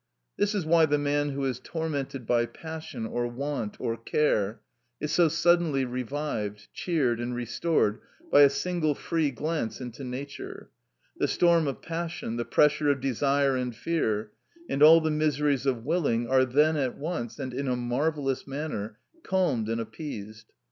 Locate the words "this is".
0.35-0.65